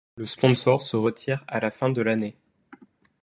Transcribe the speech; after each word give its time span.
Le 0.15 0.25
sponsor 0.25 0.81
se 0.81 0.95
retire 0.95 1.45
à 1.47 1.59
la 1.59 1.69
fin 1.69 1.91
de 1.91 2.01
l'année. 2.01 2.35